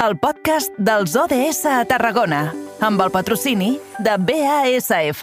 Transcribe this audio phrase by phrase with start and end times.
[0.00, 2.46] el podcast dels ODS a Tarragona,
[2.80, 5.20] amb el patrocini de BASF.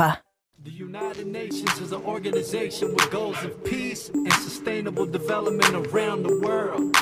[0.64, 6.36] The United Nations is an organization with goals of peace and sustainable development around the
[6.46, 6.94] world.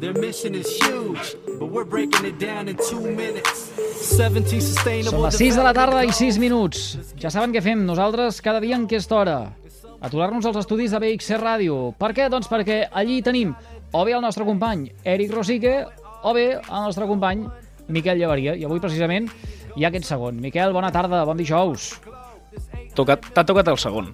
[0.00, 3.70] Their mission is huge, but we're breaking it down in two minutes.
[4.02, 6.98] 17 sustainable Són les 6 de la tarda i 6 minuts.
[7.16, 9.38] Ja saben què fem nosaltres cada dia en aquesta hora.
[10.02, 11.94] Aturar-nos als estudis de BXC Ràdio.
[11.96, 12.28] Per què?
[12.28, 13.56] Doncs perquè allí tenim
[13.92, 15.76] o bé el nostre company Eric Rosique
[16.22, 17.46] o bé el nostre company
[17.88, 18.54] Miquel Llevaria.
[18.56, 19.28] I avui precisament
[19.76, 20.38] hi ha aquest segon.
[20.40, 21.92] Miquel, bona tarda, bon dijous.
[22.94, 24.12] T'ha tocat el segon.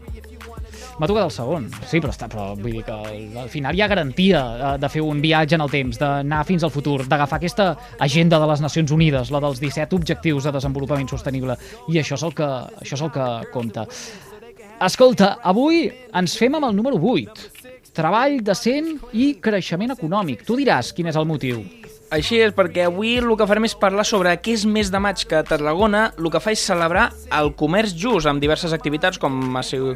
[0.99, 3.83] M'ha tocat el segon, sí, però, està, però vull dir que al- al final hi
[3.83, 4.41] ha garantia
[4.75, 7.69] eh, de fer un viatge en el temps, d'anar fins al futur, d'agafar aquesta
[8.01, 11.55] agenda de les Nacions Unides, la dels 17 objectius de desenvolupament sostenible,
[11.87, 12.43] i això és el que,
[12.83, 13.87] això és el que compta.
[14.81, 17.47] Escolta, avui ens fem amb el número 8,
[17.95, 20.43] treball decent i creixement econòmic.
[20.47, 21.63] Tu diràs quin és el motiu.
[22.09, 25.37] Així és, perquè avui el que farem és parlar sobre aquest mes de maig que
[25.37, 29.35] a Tarragona el que fa és celebrar el comerç just amb diverses activitats com,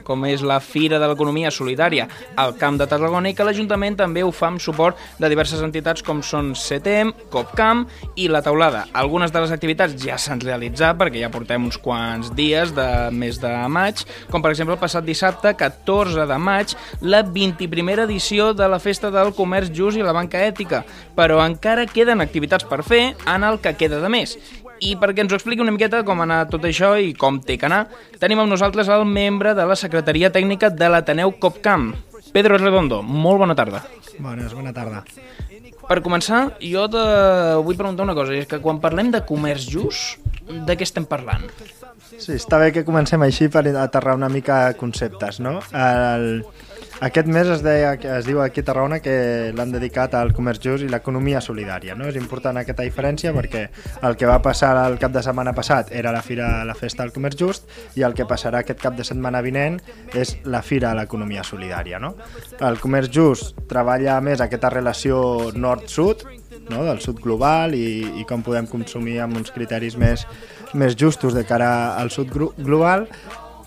[0.05, 2.05] com és la Fira de l'Economia Solidària
[2.37, 6.05] al Camp de Tarragona i que l'Ajuntament també ho fa amb suport de diverses entitats
[6.05, 7.87] com són CETEM, COPCAM
[8.21, 8.85] i La Taulada.
[8.93, 13.41] Algunes de les activitats ja s'han realitzat perquè ja portem uns quants dies de mes
[13.41, 18.69] de maig, com per exemple el passat dissabte, 14 de maig, la 21a edició de
[18.69, 20.85] la Festa del Comerç Just i la Banca Ètica,
[21.17, 24.35] però encara queden activitats per fer en el que queda de mes.
[24.83, 27.55] I perquè ens ho expliqui una miqueta com ha anat tot això i com té
[27.59, 27.85] que anar,
[28.19, 31.93] tenim amb nosaltres el membre de la Secretaria Tècnica de l'Ateneu COPCAM,
[32.35, 33.03] Pedro Redondo.
[33.03, 33.85] Molt bona tarda.
[34.19, 35.05] Bones, bona tarda.
[35.83, 37.03] Per començar, jo te
[37.63, 41.47] vull preguntar una cosa, és que quan parlem de comerç just, de què estem parlant?
[42.13, 45.59] Sí, està bé que comencem així per aterrar una mica conceptes, no?
[45.75, 46.45] El,
[47.03, 49.15] aquest mes es, deia, es diu aquí a Tarragona que
[49.57, 52.07] l'han dedicat al comerç just i l'economia solidària, no?
[52.07, 53.65] És important aquesta diferència perquè
[54.07, 57.11] el que va passar el cap de setmana passat era la fira, la festa del
[57.15, 59.81] comerç just i el que passarà aquest cap de setmana vinent
[60.15, 62.15] és la fira de l'economia solidària, no?
[62.63, 66.23] El comerç just treballa més aquesta relació nord-sud,
[66.71, 66.85] no?
[66.87, 70.27] del sud global i, i com podem consumir amb uns criteris més,
[70.79, 73.09] més justos de cara al sud global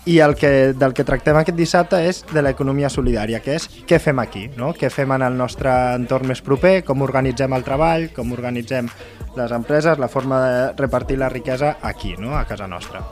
[0.06, 3.98] i el que, del que tractem aquest dissabte és de l'economia solidària, que és què
[3.98, 4.70] fem aquí, no?
[4.78, 8.88] què fem en el nostre entorn més proper, com organitzem el treball, com organitzem
[9.36, 12.36] les empreses, la forma de repartir la riquesa aquí, no?
[12.38, 13.02] a casa nostra.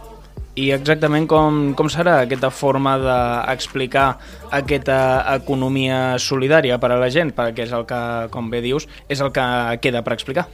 [0.54, 4.06] I exactament com, com serà aquesta forma d'explicar
[4.54, 4.98] aquesta
[5.34, 7.98] economia solidària per a la gent, perquè és el que,
[8.30, 9.44] com bé dius, és el que
[9.82, 10.46] queda per explicar.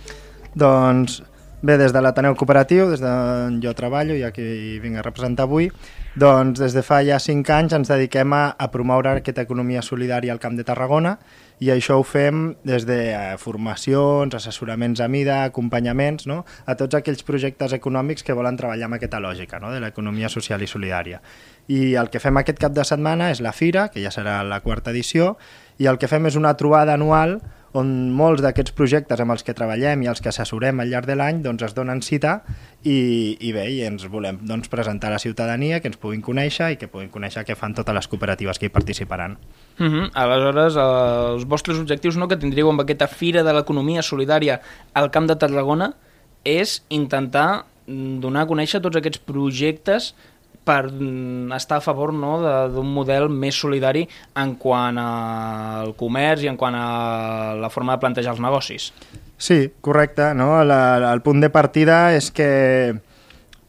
[0.56, 1.20] Doncs
[1.62, 5.69] bé, des de l'Ateneu Cooperatiu, des d'on jo treballo i aquí vinc a representar avui,
[6.16, 10.32] doncs des de fa ja 5 anys ens dediquem a, a promoure aquesta economia solidària
[10.32, 11.19] al Camp de Tarragona
[11.60, 16.41] i això ho fem des de eh, formacions, assessoraments a mida, acompanyaments, no?
[16.65, 19.72] a tots aquells projectes econòmics que volen treballar amb aquesta lògica no?
[19.75, 21.20] de l'economia social i solidària.
[21.70, 24.60] I el que fem aquest cap de setmana és la Fira, que ja serà la
[24.64, 25.36] quarta edició,
[25.78, 27.38] i el que fem és una trobada anual
[27.78, 31.14] on molts d'aquests projectes amb els que treballem i els que assessorem al llarg de
[31.14, 32.41] l'any doncs es donen cita
[32.82, 36.72] i, i bé, i ens volem doncs, presentar a la ciutadania, que ens puguin conèixer
[36.75, 39.38] i que puguin conèixer què fan totes les cooperatives que hi participaran.
[39.78, 40.10] Uh -huh.
[40.14, 44.60] Aleshores, els vostres objectius no, que tindríeu amb aquesta Fira de l'Economia Solidària
[44.92, 45.94] al Camp de Tarragona
[46.44, 50.14] és intentar mm, donar a conèixer tots aquests projectes
[50.65, 50.91] per
[51.56, 52.37] estar a favor no,
[52.71, 54.04] d'un model més solidari
[54.38, 56.87] en quant al comerç i en quant a
[57.59, 58.91] la forma de plantejar els negocis.
[59.41, 60.34] Sí, correcte.
[60.37, 60.53] No?
[60.65, 62.50] La, el punt de partida és que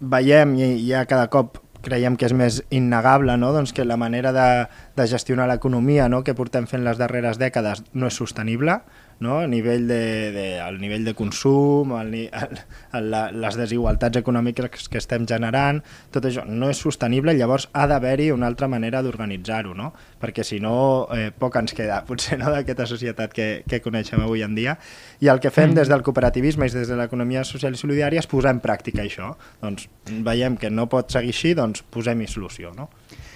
[0.01, 3.51] veiem i ja cada cop creiem que és més innegable no?
[3.55, 4.49] doncs que la manera de,
[4.97, 6.21] de gestionar l'economia no?
[6.25, 8.81] que portem fent les darreres dècades no és sostenible
[9.21, 9.39] no?
[9.39, 10.01] a nivell de,
[10.35, 16.27] de, al nivell de consum, al, a la, les desigualtats econòmiques que estem generant, tot
[16.27, 19.91] això no és sostenible, llavors ha d'haver-hi una altra manera d'organitzar-ho, no?
[20.21, 20.75] perquè si no
[21.15, 22.51] eh, poc ens queda potser no?
[22.51, 24.75] d'aquesta societat que, que coneixem avui en dia
[25.21, 28.29] i el que fem des del cooperativisme i des de l'economia social i solidària és
[28.29, 29.31] posar en pràctica això.
[29.61, 29.87] Doncs
[30.25, 32.73] veiem que no pot seguir així, doncs posem-hi solució.
[32.75, 32.89] No?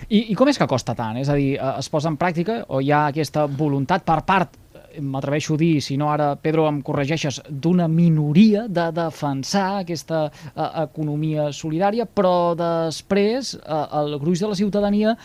[0.09, 1.17] I, I com és que costa tant?
[1.21, 4.61] És a dir, eh, es posa en pràctica o hi ha aquesta voluntat per part
[5.01, 10.69] m'atreveixo a dir, si no ara, Pedro, em corregeixes, d'una minoria de defensar aquesta eh,
[10.85, 15.17] economia solidària, però després eh, el gruix de la ciutadania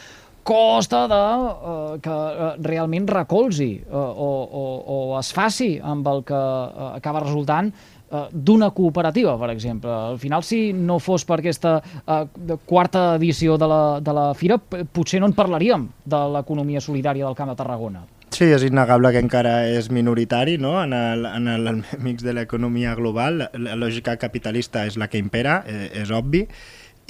[0.43, 4.31] costa de, eh, que eh, realment recolzi eh, o,
[4.63, 4.65] o,
[4.97, 9.91] o es faci amb el que eh, acaba resultant eh, d'una cooperativa, per exemple.
[9.91, 14.59] Al final, si no fos per aquesta eh, quarta edició de la, de la Fira,
[14.59, 18.07] potser no en parlaríem de l'economia solidària del Camp de Tarragona.
[18.41, 20.79] Sí, és innegable que encara és minoritari no?
[20.81, 23.45] en, el, en el mix de l'economia global.
[23.53, 26.47] La, lògica capitalista és la que impera, eh, és obvi,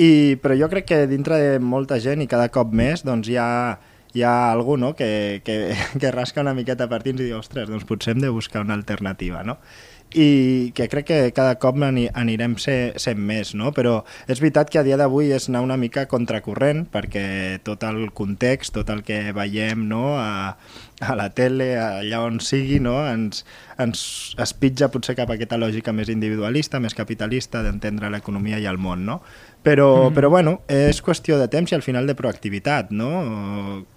[0.00, 0.10] i,
[0.42, 3.50] però jo crec que dintre de molta gent i cada cop més doncs hi ha,
[4.16, 4.94] hi ha algú no?
[4.98, 5.60] que, que,
[6.02, 8.74] que rasca una miqueta per dins i diu, ostres, doncs potser hem de buscar una
[8.74, 9.60] alternativa, no?
[10.14, 13.70] I que crec que cada cop ani, anirem ser, sent més, no?
[13.76, 18.10] però és veritat que a dia d'avui és anar una mica contracorrent perquè tot el
[18.10, 20.16] context, tot el que veiem no?
[20.18, 20.56] a,
[21.00, 22.98] a la tele, allà on sigui, no?
[23.06, 23.44] ens,
[23.82, 24.02] ens
[24.40, 29.06] espitja potser cap a aquesta lògica més individualista, més capitalista, d'entendre l'economia i el món.
[29.08, 29.20] No?
[29.62, 30.14] Però, mm.
[30.16, 33.10] però bueno, és qüestió de temps i al final de proactivitat, no?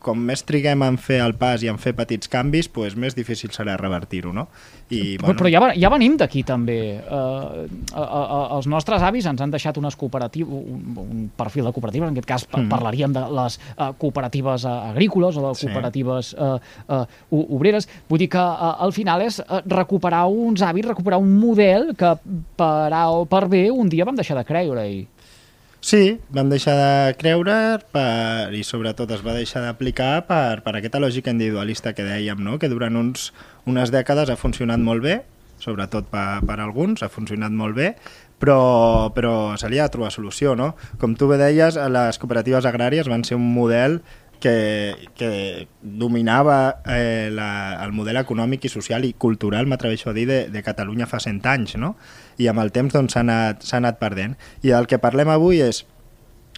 [0.04, 3.54] Com més triguem en fer el pas i en fer petits canvis, pues més difícil
[3.56, 4.50] serà revertir-ho, no?
[4.92, 5.38] I, bueno...
[5.40, 7.00] Però ja, ja venim d'aquí també.
[7.08, 7.64] Uh,
[7.96, 12.12] uh, uh, els nostres avis ens han deixat unes cooperatives, un, un perfil de cooperatives,
[12.12, 12.68] en aquest cas mm.
[12.74, 16.44] parlaríem de les uh, cooperatives uh, agrícoles o de cooperatives sí.
[16.44, 17.88] uh, uh, obreres.
[18.12, 22.16] Vull dir que uh, al final és uh, recuperar uns hàbits, recuperar un model que
[22.58, 25.02] per per B un dia vam deixar de creure-hi.
[25.84, 27.56] Sí, vam deixar de creure
[27.92, 32.56] per, i sobretot es va deixar d'aplicar per, per aquesta lògica individualista que dèiem, no?
[32.56, 33.34] que durant uns,
[33.68, 35.18] unes dècades ha funcionat molt bé,
[35.60, 37.90] sobretot per, per alguns, ha funcionat molt bé,
[38.40, 40.56] però, però se li ha de trobar solució.
[40.56, 40.74] No?
[41.04, 44.00] Com tu bé deies, les cooperatives agràries van ser un model
[44.44, 50.26] que, que dominava eh, la, el model econòmic i social i cultural, m'atreveixo a dir,
[50.28, 51.94] de, de Catalunya fa 100 anys, no?
[52.44, 54.36] I amb el temps doncs, s'ha doncs, anat, anat perdent.
[54.68, 55.86] I el que parlem avui és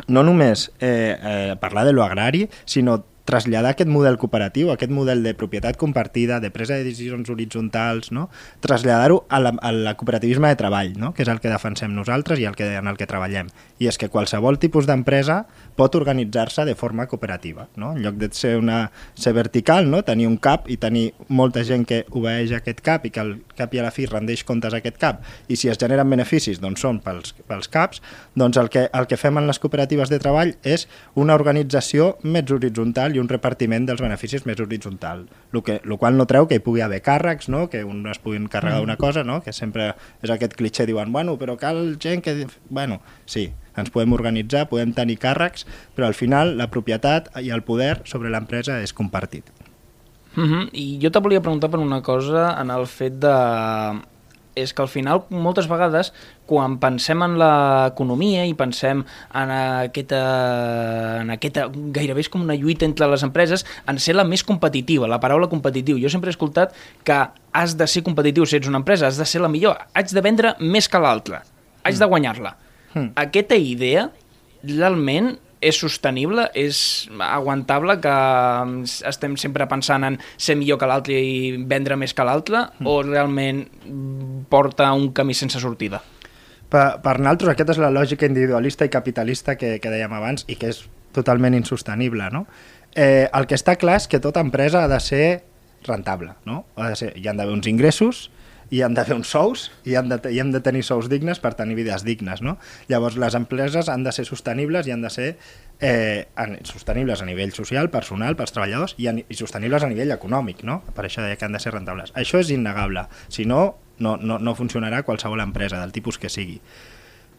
[0.09, 5.23] no només eh, eh, parlar de lo agrari, sinó traslladar aquest model cooperatiu, aquest model
[5.25, 8.29] de propietat compartida, de presa de decisions horitzontals, no?
[8.61, 11.13] traslladar-ho al cooperativisme de treball, no?
[11.13, 13.49] que és el que defensem nosaltres i el que, en el que treballem.
[13.79, 15.41] I és que qualsevol tipus d'empresa
[15.75, 17.67] pot organitzar-se de forma cooperativa.
[17.75, 17.91] No?
[17.95, 20.03] En lloc de ser, una, ser vertical, no?
[20.07, 23.73] tenir un cap i tenir molta gent que obeeix aquest cap i que al cap
[23.75, 26.83] i a la fi rendeix comptes a aquest cap i si es generen beneficis doncs
[26.85, 28.01] són pels, pels caps,
[28.35, 30.87] doncs el que, el que fem en les cooperatives de treball és
[31.19, 36.17] una organització més horitzontal i un repartiment dels beneficis més horitzontal, el, que, el qual
[36.19, 37.67] no treu que hi pugui haver càrrecs, no?
[37.69, 39.41] que un es puguin carregar una cosa, no?
[39.43, 39.93] que sempre
[40.23, 42.45] és aquest clitxer, diuen, bueno, però cal gent que...
[42.69, 47.63] Bueno, sí, ens podem organitzar, podem tenir càrrecs, però al final la propietat i el
[47.67, 49.51] poder sobre l'empresa és compartit.
[50.35, 50.69] Uh -huh.
[50.73, 53.35] I jo te volia preguntar per una cosa en el fet de
[54.55, 56.13] és que al final moltes vegades
[56.49, 59.03] quan pensem en l'economia i pensem
[59.35, 60.21] en aquesta,
[61.21, 65.09] en aquesta, gairebé és com una lluita entre les empreses, en ser la més competitiva,
[65.11, 65.99] la paraula competitiu.
[66.01, 66.73] Jo sempre he escoltat
[67.03, 67.19] que
[67.51, 70.21] has de ser competitiu si ets una empresa, has de ser la millor, haig de
[70.21, 71.43] vendre més que l'altra,
[71.83, 72.55] haig de guanyar-la.
[72.95, 73.11] Mm.
[73.21, 74.09] Aquesta idea
[74.65, 76.77] realment és sostenible, és
[77.25, 78.15] aguantable que
[79.09, 82.89] estem sempre pensant en ser millor que l'altre i vendre més que l'altre mm.
[82.89, 83.63] o realment
[84.51, 86.01] porta un camí sense sortida?
[86.69, 90.57] Per, per nosaltres aquesta és la lògica individualista i capitalista que, que dèiem abans i
[90.59, 90.83] que és
[91.15, 92.29] totalment insostenible.
[92.33, 92.45] No?
[92.95, 95.27] Eh, el que està clar és que tota empresa ha de ser
[95.85, 96.33] rentable.
[96.45, 96.63] No?
[96.75, 98.29] Ha de ser, hi han d'haver uns ingressos,
[98.69, 101.53] hi han d'haver uns sous i, han de, i hem de tenir sous dignes per
[101.57, 102.41] tenir vides dignes.
[102.45, 102.57] No?
[102.89, 105.29] Llavors, les empreses han de ser sostenibles i han de ser
[105.79, 106.25] eh,
[106.63, 110.65] sostenibles a nivell social, personal, pels treballadors i, i sostenibles a nivell econòmic.
[110.67, 110.81] No?
[110.95, 112.13] Per això deia que han de ser rentables.
[112.17, 113.07] Això és innegable.
[113.29, 116.59] Si no, no, no, no funcionarà qualsevol empresa, del tipus que sigui.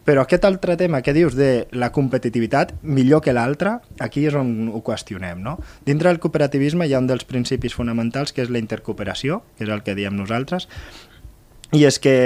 [0.07, 4.69] Però aquest altre tema que dius de la competitivitat millor que l'altre, aquí és on
[4.71, 5.41] ho qüestionem.
[5.43, 5.57] No?
[5.83, 9.73] Dintre del cooperativisme hi ha un dels principis fonamentals que és la intercooperació, que és
[9.73, 10.69] el que diem nosaltres,
[11.75, 12.17] i és que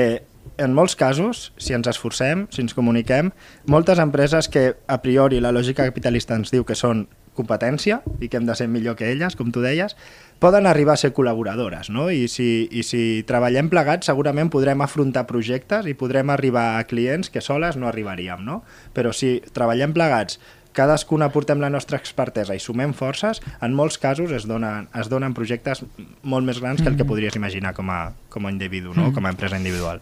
[0.62, 3.32] en molts casos, si ens esforcem, si ens comuniquem,
[3.66, 7.08] moltes empreses que a priori la lògica capitalista ens diu que són
[7.38, 9.96] competència i que hem de ser millor que elles, com tu deies,
[10.44, 12.10] poden arribar a ser col·laboradores, no?
[12.12, 17.32] I si, i si treballem plegats segurament podrem afrontar projectes i podrem arribar a clients
[17.32, 18.62] que soles no arribaríem, no?
[18.94, 20.42] Però si treballem plegats
[20.74, 25.36] cadascuna aportem la nostra expertesa i sumem forces, en molts casos es donen, es donen
[25.38, 25.84] projectes
[26.24, 27.12] molt més grans que el que mm-hmm.
[27.12, 29.10] podries imaginar com a, com a individu, no?
[29.10, 29.16] Mm-hmm.
[29.16, 30.02] com a empresa individual.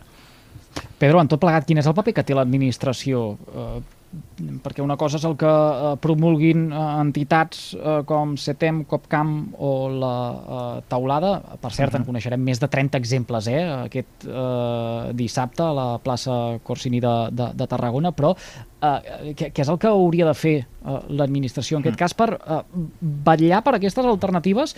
[1.00, 3.24] Pedro, en tot plegat, quin és el paper que té l'administració?
[3.50, 3.99] Eh,
[4.64, 9.72] perquè una cosa és el que eh, promulguin eh, entitats eh, com CETEM, COPCAM o
[9.94, 10.14] la
[10.90, 11.36] Taulada.
[11.62, 16.40] Per cert, en coneixerem més de 30 exemples eh, aquest eh, dissabte a la plaça
[16.66, 20.58] Corsini de, de, de Tarragona, però eh, què, què és el que hauria de fer
[20.64, 22.04] eh, l'administració en aquest -huh.
[22.06, 22.62] cas per eh,
[23.02, 24.76] vetllar per aquestes alternatives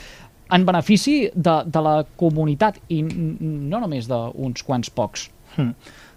[0.51, 5.29] en benefici de, de la comunitat i no només d'uns quants pocs?
[5.57, 5.73] -huh.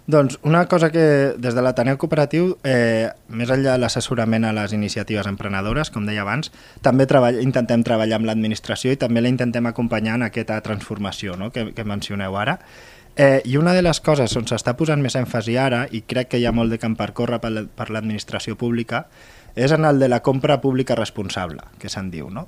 [0.07, 4.73] Doncs una cosa que des de l'Ateneu Cooperatiu, eh, més enllà de l'assessorament a les
[4.77, 6.51] iniciatives emprenedores, com deia abans,
[6.85, 11.49] també treball, intentem treballar amb l'administració i també la intentem acompanyar en aquesta transformació no?
[11.49, 12.59] que, que mencioneu ara.
[13.17, 16.37] Eh, I una de les coses on s'està posant més èmfasi ara, i crec que
[16.37, 19.07] hi ha molt de camp per córrer per la- per l'administració pública,
[19.55, 22.29] és en el de la compra pública responsable, que se'n diu.
[22.29, 22.45] No?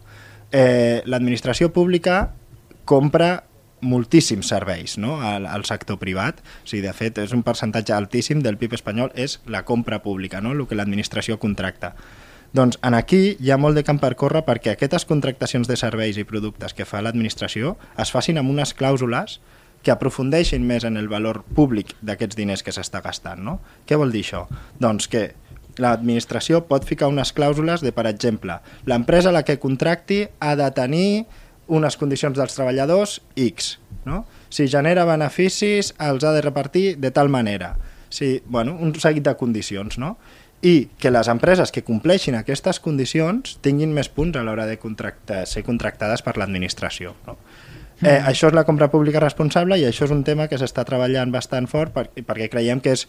[0.52, 2.34] Eh, l'administració pública
[2.86, 3.46] compra
[3.82, 5.22] moltíssims serveis no?
[5.22, 6.40] al, al sector privat.
[6.64, 10.42] O sigui, de fet, és un percentatge altíssim del PIB espanyol és la compra pública,
[10.42, 10.54] no?
[10.54, 11.94] el que l'administració contracta.
[12.56, 16.18] Doncs en aquí hi ha molt de camp per córrer perquè aquestes contractacions de serveis
[16.18, 19.40] i productes que fa l'administració es facin amb unes clàusules
[19.84, 23.44] que aprofundeixin més en el valor públic d'aquests diners que s'està gastant.
[23.44, 23.60] No?
[23.86, 24.48] Què vol dir això?
[24.80, 25.30] Doncs que
[25.78, 28.58] l'administració pot ficar unes clàusules de, per exemple,
[28.90, 31.10] l'empresa a la que contracti ha de tenir
[31.68, 33.78] unes condicions dels treballadors X.
[34.08, 34.24] No?
[34.50, 37.76] Si genera beneficis, els ha de repartir de tal manera.
[38.10, 40.16] Sí, bueno, un seguit de condicions, no?
[40.64, 45.44] I que les empreses que compleixin aquestes condicions tinguin més punts a l'hora de contractar,
[45.46, 47.14] ser contractades per l'administració.
[47.28, 47.36] No?
[48.02, 51.32] Eh, això és la compra pública responsable i això és un tema que s'està treballant
[51.34, 53.08] bastant fort per, perquè creiem que és,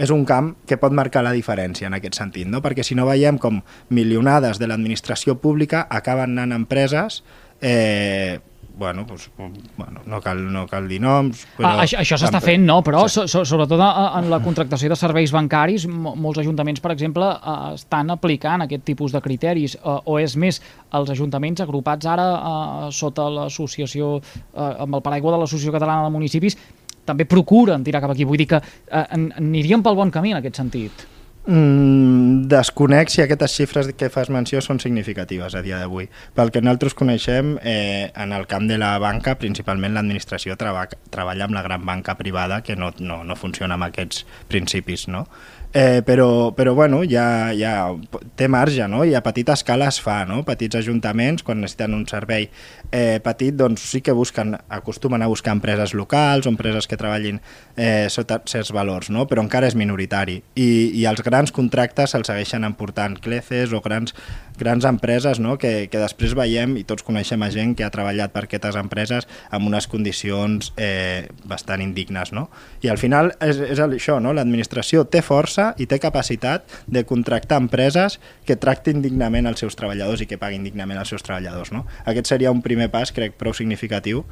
[0.00, 2.62] és un camp que pot marcar la diferència en aquest sentit, no?
[2.64, 3.60] perquè si no veiem com
[3.92, 7.20] milionades de l'administració pública acaben anant a empreses
[7.60, 8.40] eh,
[8.80, 9.30] bueno, pues,
[9.76, 11.42] bueno, no, cal, no cal dir noms...
[11.58, 11.68] Però...
[11.68, 13.18] Ah, això això s'està fent, no, però sí.
[13.18, 17.74] so, so, sobretot en la contractació de serveis bancaris, mo- molts ajuntaments, per exemple, eh,
[17.76, 20.62] estan aplicant aquest tipus de criteris, o és més,
[20.96, 24.16] els ajuntaments agrupats ara eh, sota l'associació,
[24.54, 26.56] eh, amb el paraigua de l'Associació Catalana de Municipis,
[27.04, 28.24] també procuren tirar cap aquí.
[28.24, 28.60] Vull dir que
[28.92, 31.04] aniríem pel bon camí en aquest sentit.
[31.50, 36.06] Mm, desconec si aquestes xifres que fas menció són significatives a dia d'avui.
[36.36, 41.48] Pel que nosaltres coneixem, eh, en el camp de la banca, principalment l'administració treba, treballa
[41.48, 45.26] amb la gran banca privada que no, no, no funciona amb aquests principis, no?
[45.72, 47.94] Eh, però, però bueno, ja, ja
[48.34, 49.04] té marge, no?
[49.06, 50.40] I a petita escala es fa, no?
[50.42, 52.48] Petits ajuntaments, quan necessiten un servei
[52.90, 57.38] eh, petit, doncs sí que busquen, acostumen a buscar empreses locals o empreses que treballin
[57.76, 59.28] eh, sota certs valors, no?
[59.30, 60.40] Però encara és minoritari.
[60.58, 64.16] I, i els grans contractes se'ls segueixen emportant cleces o grans,
[64.60, 65.56] grans empreses, no?
[65.58, 69.26] Que, que després veiem, i tots coneixem a gent que ha treballat per aquestes empreses
[69.50, 72.46] amb unes condicions eh, bastant indignes, no?
[72.84, 74.34] I al final és, és això, no?
[74.36, 80.22] L'administració té força i té capacitat de contractar empreses que tractin dignament els seus treballadors
[80.22, 81.86] i que paguin dignament els seus treballadors, no?
[82.04, 84.24] Aquest seria un primer pas, crec, prou significatiu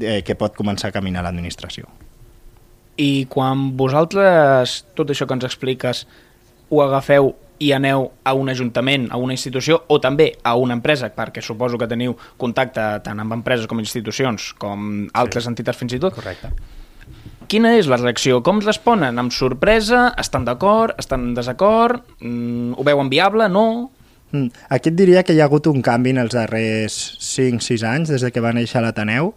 [0.00, 1.90] eh, que pot començar a caminar l'administració.
[2.96, 6.06] I quan vosaltres, tot això que ens expliques,
[6.72, 11.10] ho agafeu i aneu a un ajuntament, a una institució o també a una empresa,
[11.14, 15.52] perquè suposo que teniu contacte tant amb empreses com institucions, com altres sí.
[15.52, 16.16] entitats fins i tot.
[16.16, 16.52] Correcte.
[17.46, 18.40] Quina és la reacció?
[18.42, 19.20] Com responen?
[19.22, 20.08] Amb sorpresa?
[20.18, 20.96] Estan d'acord?
[20.98, 22.02] Estan en desacord?
[22.18, 23.46] Mm, ho veuen viable?
[23.48, 23.92] No?
[24.32, 24.50] Mm.
[24.74, 28.24] Aquí et diria que hi ha hagut un canvi en els darrers 5-6 anys, des
[28.26, 29.30] de que va néixer l'Ateneu.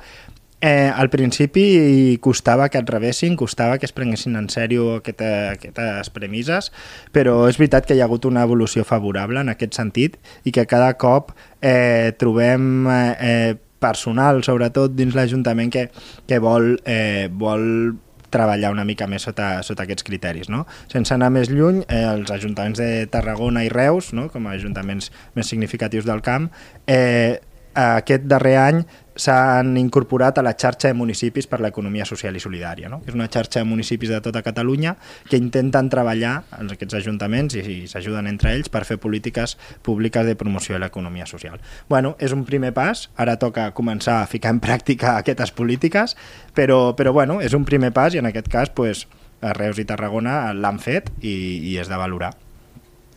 [0.61, 6.11] Eh, al principi costava que et rebessin, costava que es prenguessin en sèrio aquesta, aquestes
[6.11, 6.67] premisses,
[7.15, 10.67] però és veritat que hi ha hagut una evolució favorable en aquest sentit i que
[10.67, 15.87] cada cop eh, trobem eh, personal, sobretot dins l'Ajuntament, que,
[16.27, 17.95] que vol, eh, vol
[18.29, 20.49] treballar una mica més sota, sota aquests criteris.
[20.51, 20.65] No?
[20.91, 24.27] Sense anar més lluny, eh, els ajuntaments de Tarragona i Reus, no?
[24.29, 26.49] com a ajuntaments més significatius del camp,
[26.85, 27.39] eh,
[27.73, 28.83] aquest darrer any
[29.19, 33.01] s'han incorporat a la xarxa de municipis per l'economia social i solidària, no?
[33.03, 34.95] que és una xarxa de municipis de tota Catalunya
[35.29, 40.25] que intenten treballar en aquests ajuntaments i, i s'ajuden entre ells per fer polítiques públiques
[40.25, 41.59] de promoció de l'economia social.
[41.91, 46.15] Bueno, és un primer pas, ara toca començar a ficar en pràctica aquestes polítiques,
[46.55, 49.07] però, però bueno, és un primer pas i en aquest cas pues,
[49.41, 51.35] a Reus i Tarragona l'han fet i,
[51.73, 52.33] i és de valorar.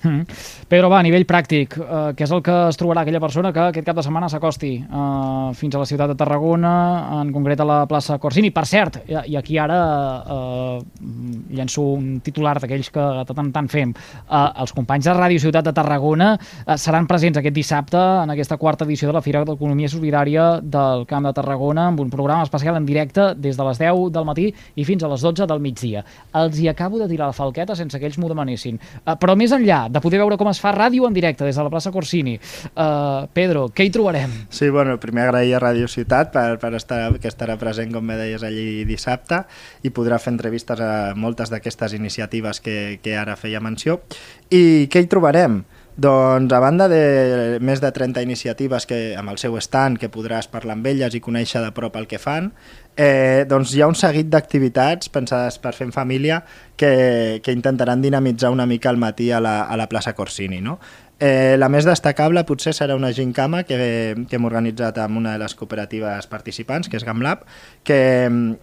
[0.02, 0.26] Mm.
[0.68, 3.60] Pedro, va, a nivell pràctic, eh, què és el que es trobarà aquella persona que
[3.68, 6.72] aquest cap de setmana s'acosti eh, fins a la ciutat de Tarragona,
[7.20, 8.50] en concret a la plaça Corsini?
[8.50, 9.78] Per cert, i, aquí ara
[10.26, 10.80] eh,
[11.54, 13.92] llenço un titular d'aquells que de tant tant fem.
[13.92, 18.58] Eh, els companys de Ràdio Ciutat de Tarragona eh, seran presents aquest dissabte en aquesta
[18.58, 22.80] quarta edició de la Fira d'Economia Solidària del Camp de Tarragona amb un programa especial
[22.80, 26.02] en directe des de les 10 del matí i fins a les 12 del migdia.
[26.42, 28.80] Els hi acabo de tirar la falqueta sense que ells m'ho demanessin.
[29.06, 31.64] Eh, però més enllà de poder veure com es fa ràdio en directe des de
[31.64, 32.38] la plaça Corsini.
[32.72, 34.32] Uh, Pedro, què hi trobarem?
[34.50, 38.16] Sí, bueno, primer agrair a Ràdio Ciutat per, per estar, que estarà present, com bé
[38.20, 39.42] deies, allí dissabte
[39.84, 44.00] i podrà fer entrevistes a moltes d'aquestes iniciatives que, que ara feia menció.
[44.50, 45.62] I què hi trobarem?
[45.92, 50.48] Doncs a banda de més de 30 iniciatives que, amb el seu stand que podràs
[50.48, 52.48] parlar amb elles i conèixer de prop el que fan,
[52.96, 56.40] eh, doncs hi ha un seguit d'activitats pensades per fer en família
[56.80, 60.62] que, que intentaran dinamitzar una mica al matí a la, a la plaça Corsini.
[60.64, 60.78] No?
[61.20, 63.76] Eh, la més destacable potser serà una gincama que,
[64.26, 67.44] que hem organitzat amb una de les cooperatives participants, que és GamLab,
[67.84, 68.00] que,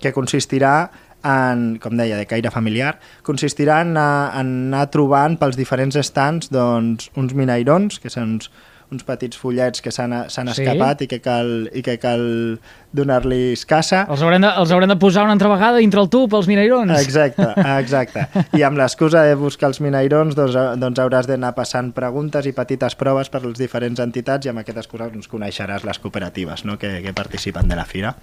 [0.01, 0.89] que consistirà
[1.23, 2.97] en, com deia, de caire familiar,
[3.27, 8.51] consistirà en, anar- en anar trobant pels diferents estants doncs, uns minairons, que són uns,
[8.89, 10.63] uns petits follets que s'han Sí.
[10.63, 12.57] escapat i que cal, i que cal
[12.91, 14.05] donar-los caça.
[14.09, 16.95] Els haurem, de, els haurem de posar una altra vegada dintre el tub, els minairons.
[16.97, 17.45] Exacte,
[17.77, 18.23] exacte.
[18.57, 22.95] I amb l'excusa de buscar els minairons doncs, doncs hauràs d'anar passant preguntes i petites
[22.97, 26.79] proves per les diferents entitats i amb aquesta excusa doncs, coneixeràs les cooperatives no?
[26.81, 28.15] que, que participen de la fira.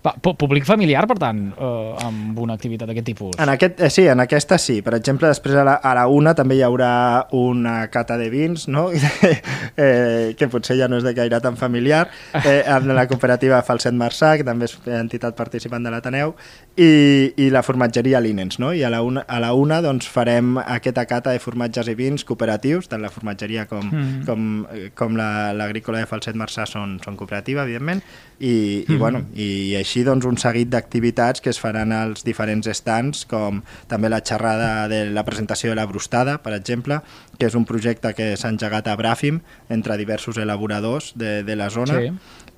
[0.00, 3.34] Va, públic familiar, per tant, eh, amb una activitat d'aquest tipus.
[3.36, 4.78] En aquest, eh, sí, en aquesta sí.
[4.80, 8.64] Per exemple, després a la, a la una també hi haurà una cata de vins,
[8.72, 8.86] no?
[9.76, 12.06] eh, que potser ja no és de gaire tan familiar,
[12.44, 16.32] eh, amb la cooperativa Falset Marçà, que també és entitat participant de l'Ateneu,
[16.80, 18.72] i, i la formatgeria Linens, no?
[18.72, 22.24] I a la una, a la una doncs, farem aquesta cata de formatges i vins
[22.24, 24.24] cooperatius, tant la formatgeria com, mm.
[24.24, 28.00] com, eh, com la- l'agrícola de Falset Marçà són, són cooperativa, evidentment,
[28.40, 33.24] i, i, bueno, i així doncs, un seguit d'activitats que es faran als diferents stands,
[33.26, 37.00] com també la xerrada de la presentació de la brustada, per exemple,
[37.38, 41.70] que és un projecte que s'ha engegat a Bràfim entre diversos elaboradors de, de la
[41.70, 42.12] zona, Sí.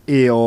[0.07, 0.39] I, o,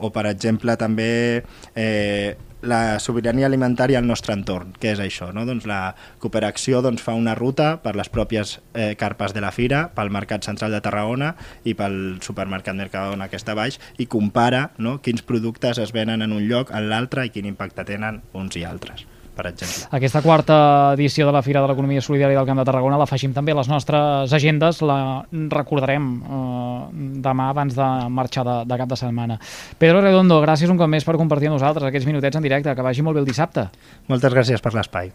[0.00, 1.42] o per exemple també
[1.74, 5.44] eh, la sobirania alimentària al nostre entorn, que és això, no?
[5.46, 9.88] doncs la cooperació doncs, fa una ruta per les pròpies eh, carpes de la fira,
[9.94, 11.34] pel Mercat Central de Tarragona
[11.64, 15.00] i pel supermercat Mercadona que està baix i compara no?
[15.02, 18.64] quins productes es venen en un lloc, en l'altre i quin impacte tenen uns i
[18.68, 19.88] altres, per exemple.
[19.96, 20.56] Aquesta quarta
[20.94, 23.58] edició de la Fira de l'Economia Solidària del Camp de Tarragona la afegim també a
[23.60, 25.24] les nostres agendes, la
[25.56, 26.78] recordarem eh,
[27.24, 29.40] demà abans de marxar de, de cap de setmana.
[29.78, 32.88] Pedro Redondo, gràcies un cop més per compartir amb nosaltres aquests minutets en directe, que
[32.88, 33.70] vagi molt bé el dissabte.
[34.12, 35.14] Moltes gràcies per l'espai.